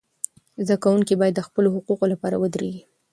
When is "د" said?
1.35-1.41